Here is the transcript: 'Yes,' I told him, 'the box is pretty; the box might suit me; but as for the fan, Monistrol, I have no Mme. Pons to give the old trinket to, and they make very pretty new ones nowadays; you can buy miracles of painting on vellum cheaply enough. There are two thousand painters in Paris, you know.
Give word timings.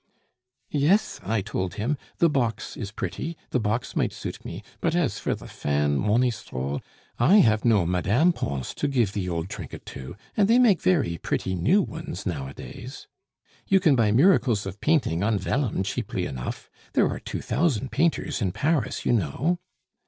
'Yes,' 0.71 1.19
I 1.23 1.43
told 1.43 1.75
him, 1.75 1.95
'the 2.17 2.31
box 2.31 2.75
is 2.75 2.91
pretty; 2.91 3.37
the 3.51 3.59
box 3.59 3.95
might 3.95 4.11
suit 4.11 4.43
me; 4.43 4.63
but 4.79 4.95
as 4.95 5.19
for 5.19 5.35
the 5.35 5.47
fan, 5.47 5.95
Monistrol, 5.99 6.81
I 7.19 7.35
have 7.37 7.63
no 7.63 7.85
Mme. 7.85 8.31
Pons 8.31 8.73
to 8.77 8.87
give 8.87 9.13
the 9.13 9.29
old 9.29 9.47
trinket 9.47 9.85
to, 9.93 10.15
and 10.35 10.47
they 10.47 10.57
make 10.57 10.81
very 10.81 11.19
pretty 11.19 11.53
new 11.53 11.83
ones 11.83 12.25
nowadays; 12.25 13.05
you 13.67 13.79
can 13.79 13.95
buy 13.95 14.09
miracles 14.11 14.65
of 14.65 14.81
painting 14.81 15.21
on 15.21 15.37
vellum 15.37 15.83
cheaply 15.83 16.25
enough. 16.25 16.67
There 16.93 17.07
are 17.07 17.19
two 17.19 17.41
thousand 17.43 17.91
painters 17.91 18.41
in 18.41 18.53
Paris, 18.53 19.05
you 19.05 19.13
know. 19.13 19.59